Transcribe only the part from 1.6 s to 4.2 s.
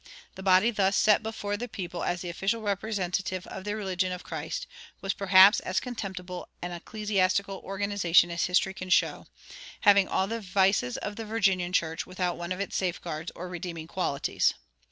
people as the official representative of the religion